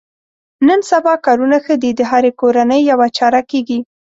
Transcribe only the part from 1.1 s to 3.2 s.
کارونه ښه دي د هرې کورنۍ یوه